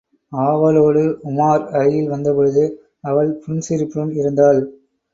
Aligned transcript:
ஆவலோடு 0.31 1.03
உமார் 1.23 1.67
அருகில் 1.73 2.09
வந்தபொழுது 2.09 2.65
அவள் 3.01 3.31
புன்சிரிப்புடன் 3.43 4.13
இருந்தாள். 4.15 4.61